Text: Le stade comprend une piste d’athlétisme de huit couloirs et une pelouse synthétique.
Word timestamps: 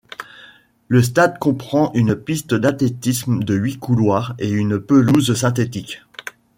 Le 0.87 1.03
stade 1.03 1.37
comprend 1.37 1.91
une 1.93 2.15
piste 2.15 2.55
d’athlétisme 2.55 3.43
de 3.43 3.53
huit 3.53 3.77
couloirs 3.77 4.33
et 4.39 4.49
une 4.49 4.79
pelouse 4.79 5.35
synthétique. 5.35 6.01